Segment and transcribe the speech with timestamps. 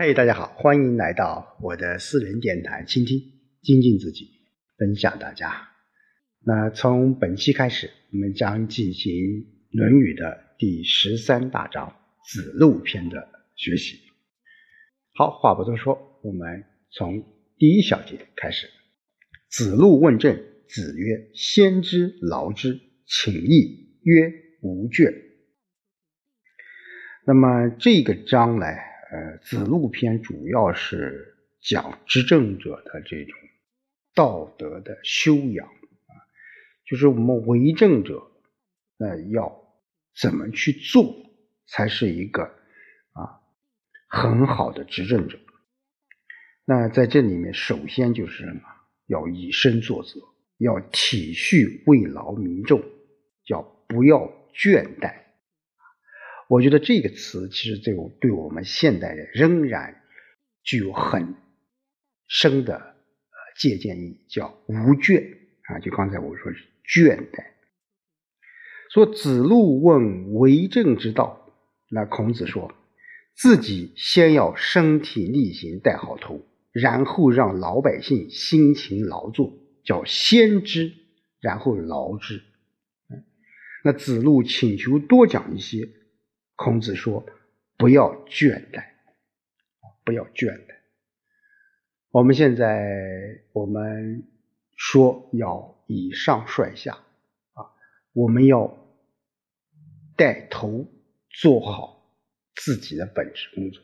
[0.00, 3.18] 嘿，大家好，欢迎来到我的私人电台，倾听、
[3.62, 4.30] 精进自己，
[4.78, 5.70] 分享大家。
[6.46, 9.12] 那从本期开始，我们将进行
[9.72, 13.98] 《论语》的第十三大章子路篇的学习。
[15.14, 16.62] 好，话不多说，我们
[16.92, 17.24] 从
[17.56, 18.68] 第一小节开始。
[19.50, 20.36] 子路问政，
[20.68, 25.12] 子曰：“先知劳之，请益。”曰：“无倦。”
[27.26, 28.66] 那么这个章呢？
[29.10, 33.38] 呃，子路篇主要是讲执政者的这种
[34.14, 36.12] 道德的修养啊，
[36.84, 38.30] 就是我们为政者，
[38.98, 39.50] 呃，要
[40.20, 41.14] 怎么去做
[41.66, 42.42] 才是一个
[43.12, 43.40] 啊
[44.08, 45.38] 很好的执政者。
[46.66, 48.60] 那在这里面，首先就是什么？
[49.06, 50.20] 要以身作则，
[50.58, 52.82] 要体恤慰劳民众，
[53.46, 55.27] 叫不要倦怠。
[56.48, 60.00] 我觉得这个词其实对我对我们现代人仍然
[60.64, 61.34] 具有很
[62.26, 65.78] 深的呃借鉴意义，叫无倦啊。
[65.78, 67.44] 就刚才我说是倦怠。
[68.90, 71.52] 说子路问为政之道，
[71.90, 72.74] 那孔子说
[73.36, 79.52] 自己先要身体力行带好头，然后让老百姓辛勤劳作，
[79.84, 80.94] 叫先知，
[81.42, 82.42] 然后劳之。
[83.84, 85.90] 那子路请求多讲一些。
[86.58, 87.24] 孔子说
[87.78, 88.84] ：“不要倦怠，
[90.04, 90.74] 不要倦怠。
[92.10, 94.26] 我们现在我们
[94.74, 96.94] 说要以上率下
[97.52, 97.70] 啊，
[98.12, 98.76] 我们要
[100.16, 100.84] 带头
[101.30, 102.12] 做好
[102.56, 103.80] 自己的本职工作。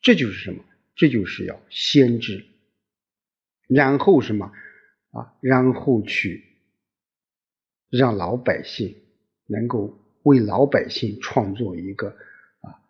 [0.00, 0.64] 这就是什么？
[0.96, 2.44] 这就是要先知，
[3.68, 4.50] 然后什么
[5.12, 5.38] 啊？
[5.40, 6.56] 然后去
[7.88, 8.96] 让老百姓
[9.46, 12.08] 能够。”为老百姓创作一个
[12.60, 12.82] 啊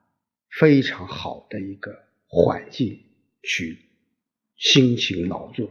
[0.48, 3.02] 非常好的一个环境，
[3.42, 3.76] 去
[4.56, 5.70] 辛勤劳作。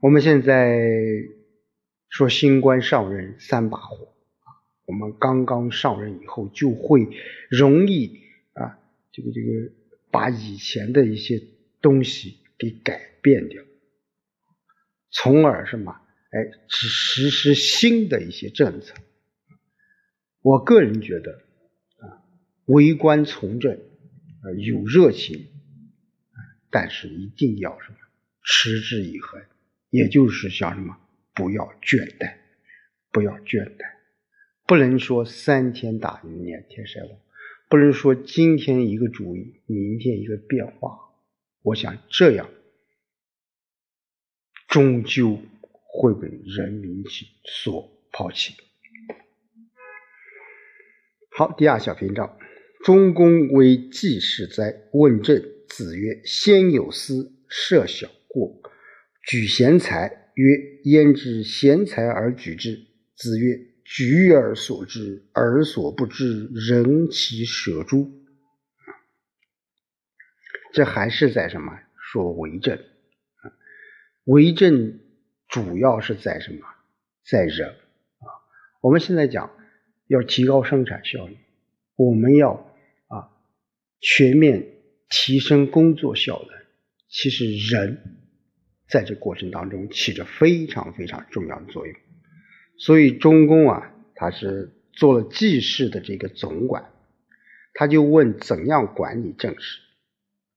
[0.00, 0.78] 我们现在
[2.08, 4.14] 说新官上任三把火
[4.44, 4.54] 啊，
[4.86, 7.08] 我们刚刚上任以后就会
[7.50, 8.20] 容易
[8.52, 8.78] 啊
[9.10, 9.48] 这个这个
[10.12, 11.42] 把以前的一些
[11.82, 13.64] 东西给改变掉，
[15.10, 15.90] 从而什么
[16.30, 18.94] 哎只实施新的一些政策。
[20.40, 21.42] 我个人觉得，
[21.98, 22.22] 啊，
[22.66, 25.46] 为官从政，啊，有热情，
[26.70, 27.96] 但是一定要什么，
[28.44, 29.42] 持之以恒，
[29.90, 30.96] 也就是像什么，
[31.34, 32.36] 不要倦怠，
[33.10, 33.84] 不要倦怠，
[34.66, 37.10] 不能说三天打鱼两天晒网，
[37.68, 40.98] 不能说今天一个主意，明天一个变化，
[41.62, 42.48] 我想这样，
[44.68, 45.42] 终究
[45.82, 47.02] 会被人民
[47.44, 48.54] 所抛弃。
[51.38, 52.36] 好，第二小篇章，
[52.84, 54.74] 中公为季氏哉？
[54.92, 58.60] 问政，子曰：“先有司，设小过，
[59.22, 62.76] 举贤才。”曰：“焉知贤才而举之？”
[63.14, 63.56] 子曰
[63.86, 68.10] ：“举而所知，而所不知，人其舍诸？”
[70.74, 71.70] 这还是在什么？
[72.10, 72.76] 说为政？
[74.24, 74.98] 为政
[75.48, 76.66] 主要是在什么？
[77.30, 78.26] 在人啊？
[78.80, 79.54] 我们现在讲。
[80.08, 81.36] 要提高生产效率，
[81.94, 82.54] 我们要
[83.08, 83.30] 啊
[84.00, 84.66] 全面
[85.08, 86.58] 提升工作效能。
[87.08, 88.18] 其实人
[88.88, 91.94] 在这过程当中起着非常非常重要的作用。
[92.78, 96.90] 所以中公啊，他是做了记事的这个总管，
[97.74, 99.80] 他就问怎样管理政事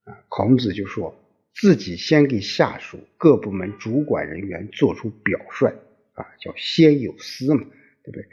[0.05, 0.15] 啊？
[0.29, 1.15] 孔子就说
[1.53, 5.73] 自己先给下属各部门主管人员做出表率
[6.13, 7.63] 啊，叫先有司嘛，
[8.03, 8.25] 对不对？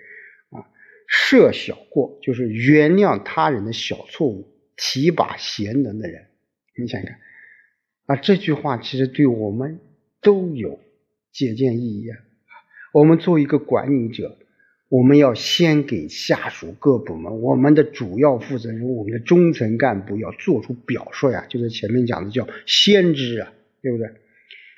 [1.08, 4.46] 赦小过就是原谅他人的小错误，
[4.76, 6.26] 提拔贤能的人。
[6.76, 7.12] 你想想，
[8.06, 9.80] 啊，这句话其实对我们
[10.20, 10.78] 都有
[11.32, 12.18] 借鉴意义啊。
[12.92, 14.36] 我们作为一个管理者，
[14.88, 23.52] 我们要先给下属各部门、我们的主要负责人、我们的中层干部要做出表率啊，就是前面讲的叫先知啊，
[23.82, 24.08] 对不对？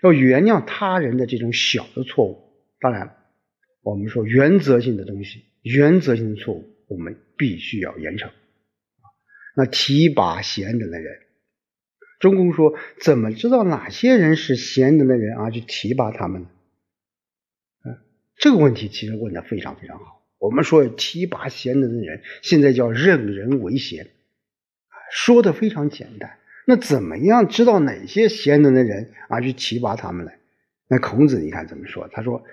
[0.02, 2.38] 要原谅他人的这种小的错误。
[2.80, 3.16] 当然，
[3.82, 5.44] 我们说原则性的东西。
[5.62, 8.30] 原则性错误，我们必须要严惩。
[9.56, 11.18] 那提拔贤能的人，
[12.18, 16.48] 中公说：怎么知道哪些人是贤能的人而去提拔他们呢？
[17.84, 17.98] 嗯，
[18.36, 20.22] 这个问题其实问的非常非常好。
[20.38, 24.08] 我们说提拔贤能的人，现在叫任人为贤，
[25.12, 26.38] 说的非常简单。
[26.66, 30.32] 那怎么样知道哪些贤能的人而去提拔他们呢？
[30.88, 32.08] 那孔子你看怎么说？
[32.12, 32.44] 他说：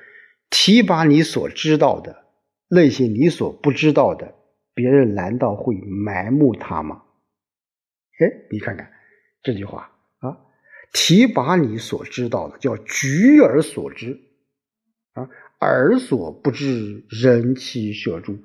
[0.50, 2.26] 提拔你所知道的。
[2.69, 4.36] 那些你所不知道的，
[4.74, 7.04] 别人难道会埋没他吗？
[8.19, 8.92] 哎，你看看
[9.44, 10.38] 这句话啊，
[10.92, 14.19] 提拔你所知道的，叫举而所知
[15.14, 15.30] 啊，
[15.62, 18.38] 耳所不知，人其舍诸。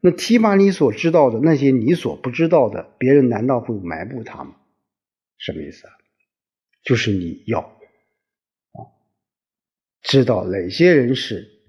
[0.00, 4.56] 那提拔你所知道的那些你所不知道的，别人难道会埋没他吗？
[5.38, 5.92] 什么意思啊？
[6.82, 8.90] 就是你要啊，
[10.02, 11.61] 知道哪些人是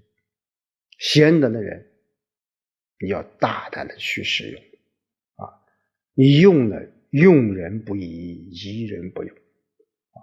[1.03, 1.85] 贤能的人，
[2.97, 4.61] 你要大胆的去使用
[5.35, 5.59] 啊。
[6.13, 10.17] 你用了用人不疑，疑人不用啊。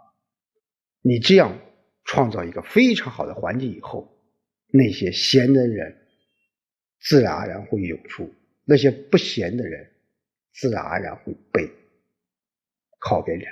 [1.03, 1.61] 你这样
[2.05, 4.19] 创造一个非常好的环境以后，
[4.69, 5.99] 那些贤能人。
[7.03, 8.35] 自然而然会涌出
[8.65, 9.91] 那些不贤的人，
[10.53, 11.71] 自然而然会被
[12.99, 13.51] 靠边站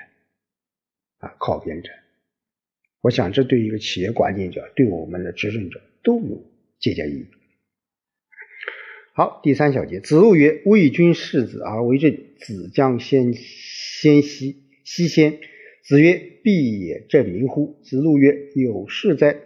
[1.19, 1.95] 啊，靠边站。
[3.01, 6.43] 我想这对一个企业管理者，对我们的执政者都有
[6.81, 7.27] 借鉴意义。
[9.15, 15.39] 好，第三小节，子路曰：“为君世子而为政，子将先先息息先。”
[15.83, 19.37] 子曰：“必也正民乎？”子路曰：“有事哉！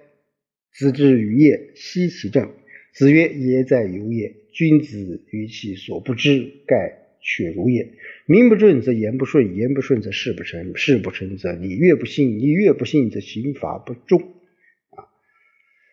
[0.75, 2.53] 子之于业，息其政。”
[2.93, 4.35] 子曰：“也在由也。
[4.53, 7.95] 君子于其所不知，盖却如也。
[8.27, 14.35] 名不正则言不顺，言不顺则事不成，事不成则礼乐不信，礼乐不信则刑罚不重。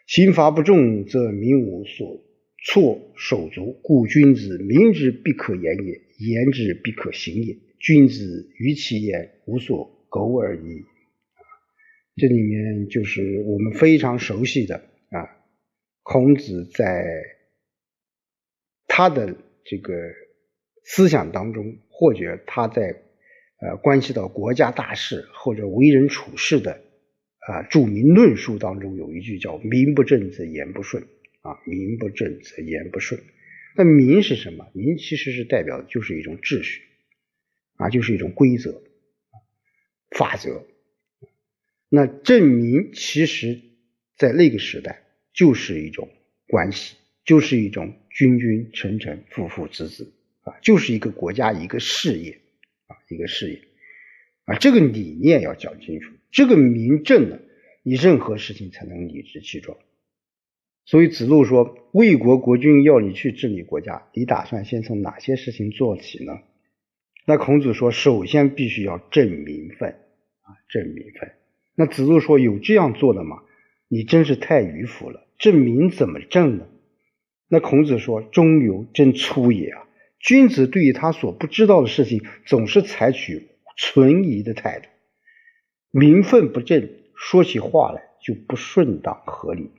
[0.10, 2.20] 刑罚不重则民无所
[2.66, 3.80] 措手足。
[3.84, 7.56] 故君子明之必可言也，言之必可行也。
[7.78, 10.84] 君子于其言无所苟而已。”
[12.18, 14.78] 这里面就是我们非常熟悉的
[15.12, 15.30] 啊。
[16.02, 17.06] 孔子在
[18.88, 19.94] 他的这个
[20.86, 22.82] 思想当中，或者他在
[23.62, 26.82] 呃关系到国家大事或者为人处事的
[27.50, 31.04] 啊著名论述当中，有一句叫“名不正则言不顺”
[31.42, 33.22] 啊，“名不正则言不顺”。
[33.76, 36.82] 那“名”是什么？“名”其实是代表的就是一种秩序
[37.76, 38.82] 啊，就是一种规则、
[40.16, 40.66] 法则。
[41.90, 43.60] 那正名其实
[44.16, 45.04] 在那个时代。
[45.32, 46.10] 就是一种
[46.48, 50.12] 关系，就是一种君君臣臣、父父子子
[50.42, 52.42] 啊，就是一个国家一个事业
[52.88, 53.62] 啊，一个事业
[54.46, 57.40] 啊，这个理念要讲清楚，这个名正呢，
[57.84, 59.78] 你任何事情才能理直气壮。
[60.86, 66.34] 所以子路说：“魏国国君要你去治理国家，你打算先从哪些事情做起呢？”
[67.26, 69.90] 那孔子说：“首先必须要正名分
[70.42, 71.32] 啊，正名分。”
[71.76, 73.44] 那子路说：“有这样做的吗？”
[73.92, 76.68] 你真是太迂腐了，这名怎么正呢？
[77.48, 79.88] 那孔子说：“中游真粗也啊！
[80.20, 83.48] 君子对于他所不知道的事情，总是采取
[83.78, 84.88] 存疑的态度。
[85.92, 89.72] 名分不正，说起话来就不顺当合理。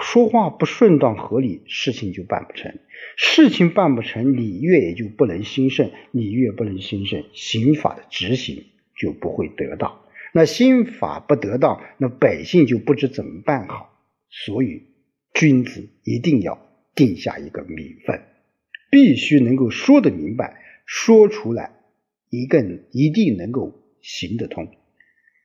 [0.00, 2.78] 说话不顺当合理，事情就办不成。
[3.16, 5.90] 事情办不成，礼乐也就不能兴盛。
[6.12, 8.64] 礼乐不能兴盛，刑法的执行
[8.96, 10.00] 就不会得当。”
[10.34, 13.98] 那心法不得当，那百姓就不知怎么办好。
[14.30, 14.84] 所以，
[15.34, 16.58] 君子一定要
[16.94, 18.22] 定下一个名分，
[18.90, 21.72] 必须能够说得明白，说出来
[22.30, 22.62] 一个
[22.92, 24.70] 一定能够行得通。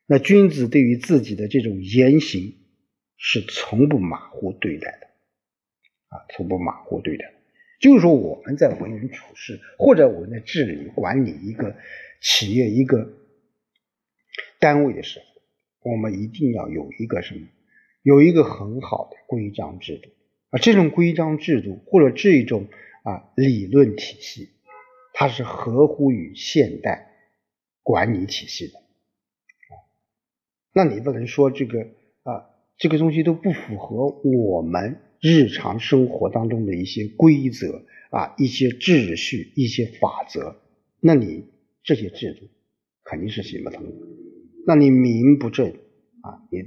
[0.07, 2.55] 那君子对于自己的这种言行
[3.17, 5.07] 是从不马虎对待的，
[6.07, 7.33] 啊，从不马虎对待。
[7.79, 11.75] 就是说，我们在为人处事，或者我们在治理管理一个
[12.21, 13.13] 企业一个。
[14.59, 15.25] 单位的时候，
[15.91, 17.47] 我们一定要有一个什么？
[18.01, 20.09] 有一个很好的规章制度
[20.49, 20.57] 啊！
[20.57, 22.67] 这种规章制度或者这种
[23.03, 24.49] 啊理论体系，
[25.13, 27.11] 它是合乎于现代
[27.83, 28.86] 管理体系的。
[30.77, 31.79] 那你不能说这个
[32.21, 32.45] 啊，
[32.77, 40.55] 这个东西都不符合我们日常生活当中的一些规则啊、一些秩序、一些法则，
[40.99, 41.45] 那你
[41.81, 42.47] 这些制度
[43.03, 43.91] 肯定是行不通的。
[44.67, 45.67] 那你名不正
[46.21, 46.63] 啊，你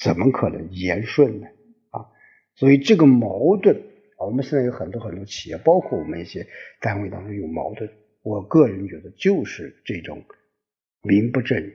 [0.00, 1.48] 怎么可能言顺呢？
[1.90, 2.06] 啊，
[2.54, 3.82] 所以这个矛盾，
[4.16, 6.46] 我们现在有很多很多企业，包括我们一些
[6.80, 7.90] 单位当中有矛盾。
[8.22, 10.22] 我个人觉得，就是这种
[11.02, 11.72] 名不正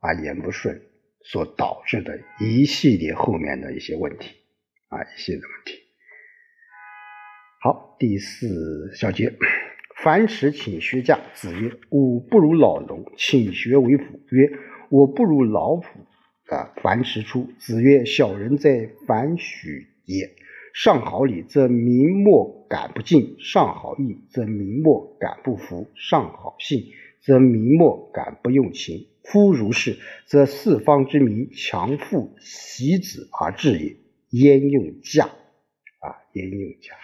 [0.00, 0.80] 啊言不顺
[1.22, 4.36] 所导致的一系列后面的一些问题
[4.88, 5.78] 啊，一系列问题。
[7.60, 9.34] 好，第四小节。
[10.04, 14.48] 樊迟请学驾，子曰：“吾不如老农，请学为辅。”曰
[14.90, 15.86] ：“我不如老仆。”
[16.54, 17.50] 啊，樊迟出。
[17.58, 20.30] 子曰：“小人在樊许也。
[20.72, 26.84] 上好礼，则民莫敢不敬；上好义，则民莫敢不服；上好信，
[27.20, 29.08] 则民莫敢不用情。
[29.24, 33.96] 夫如是，则四方之民强父袭子而治也。
[34.30, 35.24] 焉用驾？
[35.24, 36.94] 啊，焉用驾？”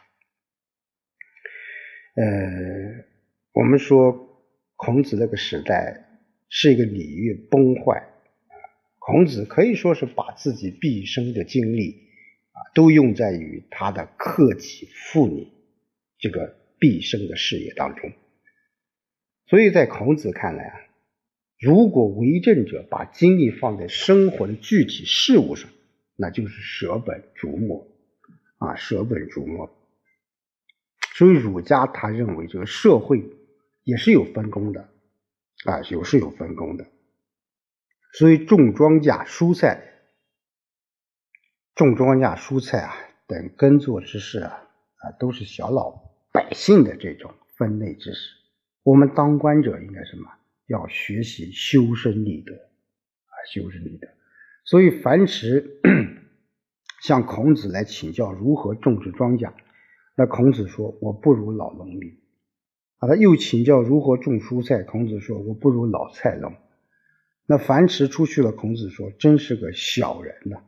[2.17, 3.05] 呃，
[3.53, 4.43] 我们说
[4.77, 6.07] 孔子那个时代
[6.49, 8.09] 是一个礼乐崩坏，
[8.99, 12.09] 孔子可以说是把自己毕生的精力
[12.53, 15.53] 啊都用在于他的克己复礼
[16.19, 18.13] 这个毕生的事业当中。
[19.47, 20.81] 所以在孔子看来啊，
[21.61, 25.71] 如果为政者把精力放在生活的具体事物上，
[26.17, 27.87] 那就是舍本逐末
[28.59, 29.71] 啊，舍本逐末。
[31.15, 33.23] 所以儒家他认为这个社会
[33.83, 34.89] 也是有分工的
[35.65, 36.87] 啊，有是有分工的。
[38.13, 39.83] 所以种庄稼、蔬菜、
[41.75, 42.97] 种庄稼、蔬菜啊
[43.27, 45.91] 等耕作之事啊啊，都是小老
[46.33, 48.44] 百姓的这种分内之事。
[48.85, 50.31] 我们当官者应该什么？
[50.67, 54.09] 要学习修身立德啊，修身立德。
[54.65, 55.81] 所以樊迟
[57.03, 59.53] 向孔子来请教如何种植庄稼。
[60.17, 62.19] 那孔子说：“我不如老农民。”
[62.97, 64.83] 啊，他又请教如何种蔬菜。
[64.85, 66.55] 孔子说：“我不如老菜农。”
[67.47, 68.53] 那樊迟出去了。
[68.53, 70.63] 孔子说：“真是个小人呐！”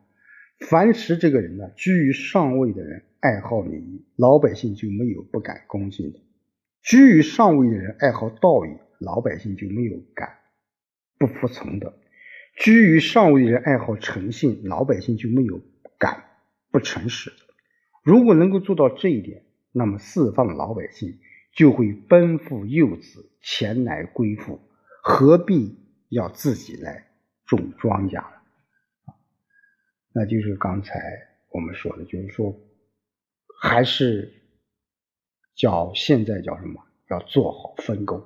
[0.69, 6.19] 樊迟这个人呢，居于上位的人爱好礼仪，老百姓就没有不敢恭敬的；
[6.87, 10.39] 居于上位的人爱好道义，老百姓就没有敢
[11.19, 11.93] 不服从的；
[12.57, 15.61] 居于上位的人爱好诚信，老百姓就没有
[15.99, 16.23] 敢
[16.71, 17.37] 不诚实的。
[18.05, 21.19] 如果能够做到这一点，那么四方的老百姓
[21.57, 24.61] 就会奔赴幼子，前来归附，
[25.03, 25.77] 何必
[26.09, 27.09] 要自己来
[27.47, 28.45] 种庄稼了？
[30.13, 31.01] 那就是刚才
[31.51, 32.57] 我们说的，就是说，
[33.61, 34.33] 还是
[35.57, 36.83] 叫现在叫什么？
[37.09, 38.19] 要做好分工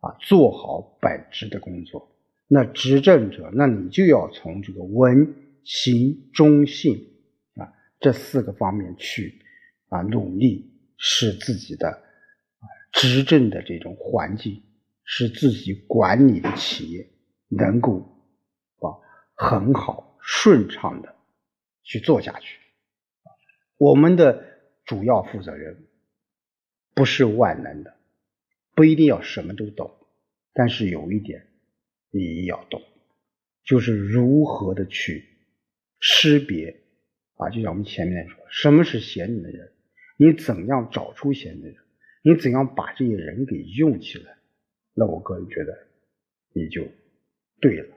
[0.00, 2.10] 啊，做好本职的工作。
[2.48, 6.94] 那执政者，那你就要从这个文、行、忠、信
[7.56, 7.72] 啊。
[8.00, 9.42] 这四个方面去
[9.88, 14.62] 啊努力，使自己的啊执政的这种环境，
[15.04, 17.10] 使自己管理的企业
[17.48, 18.00] 能够
[18.78, 18.96] 啊
[19.34, 21.14] 很好顺畅的
[21.82, 22.58] 去做下去。
[23.76, 24.42] 我们的
[24.86, 25.86] 主要负责人
[26.96, 27.94] 不是万能的，
[28.74, 29.94] 不一定要什么都懂，
[30.54, 31.46] 但是有一点
[32.10, 32.82] 你要懂，
[33.62, 35.24] 就是如何的去
[36.00, 36.80] 识别。
[37.34, 39.70] 啊，就像我们前面说，什么是贤能的人？
[40.16, 41.76] 你怎样找出贤能的人？
[42.22, 44.38] 你怎样把这些人给用起来？
[44.94, 45.76] 那我个人觉得，
[46.54, 46.88] 你就
[47.60, 47.94] 对了。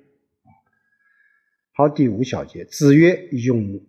[1.72, 3.79] 好，第五小节，子曰：“咏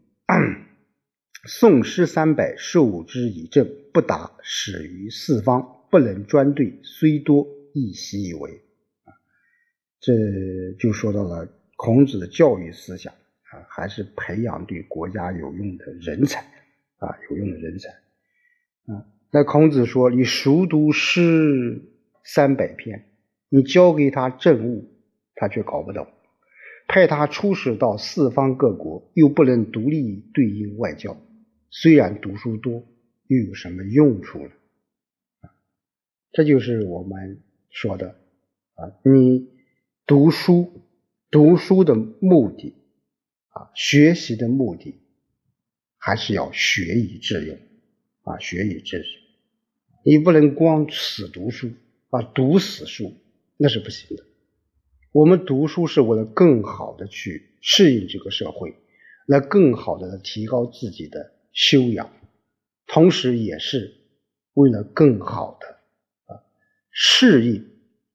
[1.45, 8.51] 宋诗三百，受之以政，不达，始于四方，不能专对，虽多，亦习以为。”
[9.05, 9.15] 啊，
[10.01, 10.13] 这
[10.79, 13.13] 就说到了孔子的教育思想。
[13.51, 16.41] 啊，还是培养对国家有用的人才
[16.99, 17.89] 啊，有用的人才。
[18.93, 21.83] 啊，那孔子说：“你熟读诗
[22.23, 23.07] 三百篇，
[23.49, 24.89] 你教给他政务，
[25.35, 26.05] 他却搞不懂；
[26.87, 31.17] 派他出使到四方各国，又不能独立对应外交。
[31.71, 32.87] 虽然读书多，
[33.27, 34.51] 又有什么用处呢？”
[35.41, 35.51] 啊，
[36.33, 38.17] 这就是我们说的
[38.75, 39.49] 啊，你
[40.07, 40.83] 读书，
[41.31, 42.77] 读书的目的。
[43.53, 45.01] 啊，学习的目的
[45.99, 47.59] 还是要学以致用
[48.23, 49.07] 啊，学以致用。
[50.05, 51.73] 你不能光死读书
[52.11, 53.13] 啊，读死书
[53.57, 54.25] 那是不行的。
[55.11, 58.77] 我们读书是为了更好的去适应这个社会，
[59.27, 62.11] 来更好的提高自己的修养，
[62.87, 63.95] 同时也是
[64.55, 65.67] 为了更好的
[66.35, 66.43] 啊
[66.91, 67.65] 适应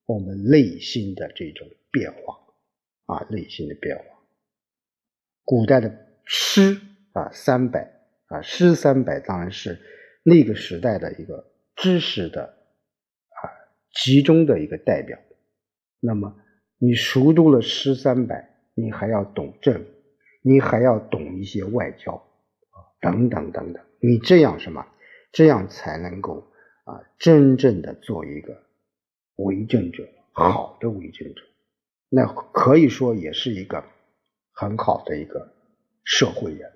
[0.05, 4.03] 我们内心的这种变化啊，内心的变化。
[5.43, 6.79] 古代的诗
[7.13, 9.79] 啊，三百啊，诗三百当然是
[10.23, 13.41] 那个时代的一个知识的啊
[13.93, 15.19] 集中的一个代表。
[15.99, 16.35] 那么
[16.77, 19.85] 你熟读了诗三百，你还要懂政，
[20.41, 22.21] 你还要懂一些外交，
[23.05, 23.83] 等等等等。
[23.99, 24.85] 你这样什么？
[25.31, 26.51] 这样才能够
[26.85, 28.63] 啊，真正的做一个
[29.35, 31.41] 为政者，好的为政者。
[32.09, 33.83] 那可以说也是一个。
[34.57, 35.53] 很好的一个
[36.05, 36.71] 社会人，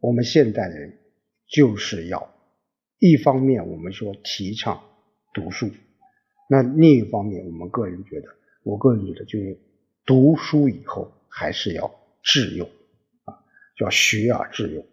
[0.00, 0.98] 我们现代人
[1.46, 2.34] 就是要
[2.98, 4.82] 一方面我们说提倡
[5.32, 5.70] 读书，
[6.48, 8.26] 那另一方面我们个人觉得，
[8.64, 9.56] 我个人觉得就是
[10.04, 12.68] 读书以后还是要致用
[13.22, 13.38] 啊，
[13.76, 14.84] 叫学而致用，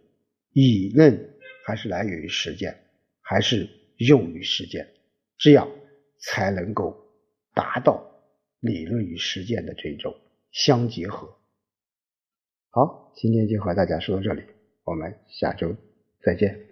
[0.59, 2.77] 理论还是来源于实践，
[3.21, 4.87] 还是用于实践，
[5.37, 5.69] 这样
[6.19, 6.97] 才能够
[7.53, 8.03] 达到
[8.59, 10.13] 理论与实践的这种
[10.51, 11.33] 相结合。
[12.71, 14.43] 好，今天就和大家说到这里，
[14.83, 15.73] 我们下周
[16.21, 16.68] 再见。